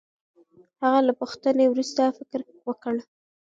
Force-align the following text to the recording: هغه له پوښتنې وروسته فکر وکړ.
هغه 0.81 0.99
له 1.07 1.13
پوښتنې 1.19 1.65
وروسته 1.69 2.01
فکر 2.17 2.39
وکړ. 2.67 2.95